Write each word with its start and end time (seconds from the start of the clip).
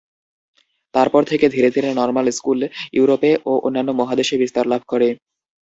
তারপর 0.93 1.21
থেকে 1.23 1.45
ধীরে 1.49 1.69
ধীরে 1.75 1.89
নর্মাল 1.93 2.25
স্কুল 2.31 2.59
ইউরোপে 2.93 3.31
ও 3.45 3.53
অন্যান্য 3.65 3.89
মহাদেশে 3.99 4.35
বিস্তার 4.41 4.65
লাভ 4.67 4.81
করে। 4.87 5.07